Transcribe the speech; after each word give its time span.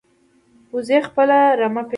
وزې 0.73 0.97
خپل 1.07 1.27
رمه 1.59 1.81
پېژني 1.85 1.89